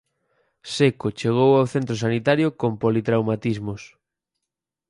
Seco 0.75 1.07
chegou 1.19 1.51
ao 1.55 1.69
centro 1.73 1.95
sanitario 2.03 2.47
con 2.59 2.71
politraumatismos. 2.83 3.81